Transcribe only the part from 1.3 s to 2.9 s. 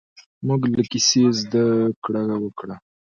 زده کړه وکړه.